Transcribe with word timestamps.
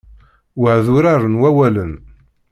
Wa 0.59 0.71
d 0.85 0.87
urar 0.95 1.23
n 1.33 1.39
wawalen. 1.41 1.93